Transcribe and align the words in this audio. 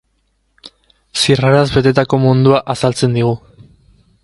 Zirraraz 1.23 1.67
betetako 1.75 2.21
mundua 2.25 2.65
azaltzen 2.75 3.17
digu. 3.21 3.37